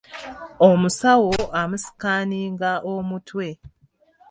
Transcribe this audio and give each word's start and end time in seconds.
Omusawo 0.69 1.35
amusikaaninga 1.61 2.71
omutwe. 2.93 3.47